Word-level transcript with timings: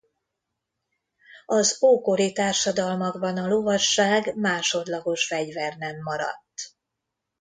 Az 1.45 1.83
ókori 1.83 2.31
társadalmakban 2.33 3.37
a 3.37 3.47
lovasság 3.47 4.35
másodlagos 4.35 5.27
fegyvernem 5.27 6.01
maradt. 6.01 6.73